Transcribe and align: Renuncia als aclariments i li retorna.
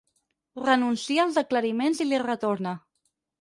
Renuncia 0.61 1.25
als 1.25 1.37
aclariments 1.41 2.01
i 2.07 2.09
li 2.09 2.21
retorna. 2.25 2.75